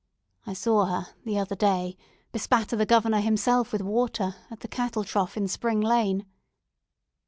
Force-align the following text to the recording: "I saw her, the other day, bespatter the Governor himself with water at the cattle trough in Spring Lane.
"I 0.47 0.53
saw 0.53 0.85
her, 0.85 1.07
the 1.25 1.37
other 1.37 1.53
day, 1.55 1.95
bespatter 2.31 2.75
the 2.75 2.87
Governor 2.87 3.19
himself 3.19 3.71
with 3.71 3.83
water 3.83 4.33
at 4.49 4.61
the 4.61 4.67
cattle 4.67 5.03
trough 5.03 5.37
in 5.37 5.47
Spring 5.47 5.79
Lane. 5.79 6.25